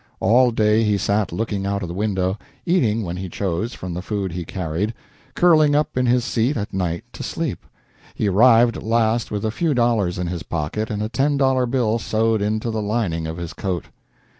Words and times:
All 0.19 0.49
day 0.49 0.83
he 0.83 0.97
sat 0.97 1.31
looking 1.31 1.67
out 1.67 1.83
of 1.83 1.87
the 1.87 1.93
window, 1.93 2.39
eating 2.65 3.03
when 3.03 3.17
he 3.17 3.29
chose 3.29 3.75
from 3.75 3.93
the 3.93 4.01
food 4.01 4.31
he 4.31 4.43
carried, 4.45 4.95
curling 5.35 5.75
up 5.75 5.95
in 5.95 6.07
his 6.07 6.25
seat 6.25 6.57
at 6.57 6.73
night 6.73 7.03
to 7.13 7.21
sleep. 7.21 7.63
He 8.15 8.27
arrived 8.27 8.77
at 8.77 8.81
last 8.81 9.29
with 9.29 9.45
a 9.45 9.51
few 9.51 9.75
dollars 9.75 10.17
in 10.17 10.25
his 10.25 10.41
pocket 10.41 10.89
and 10.89 11.03
a 11.03 11.09
ten 11.09 11.37
dollar 11.37 11.67
bill 11.67 11.99
sewed 11.99 12.41
into 12.41 12.71
the 12.71 12.81
lining 12.81 13.27
of 13.27 13.37
his 13.37 13.53
coat. 13.53 13.89